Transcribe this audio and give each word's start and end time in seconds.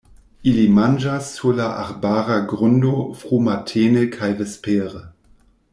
Ili 0.51 0.61
manĝas 0.77 1.27
sur 1.33 1.53
la 1.59 1.67
arbara 1.81 2.39
grundo 2.53 2.95
frumatene 3.21 4.07
kaj 4.17 4.35
vespere. 4.41 5.07